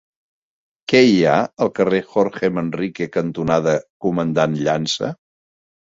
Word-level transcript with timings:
Què 0.93 1.01
hi 1.09 1.19
ha 1.25 1.35
al 1.65 1.69
carrer 1.79 1.99
Jorge 2.15 2.51
Manrique 2.55 3.09
cantonada 3.19 3.77
Comandant 4.07 4.57
Llança? 4.65 5.13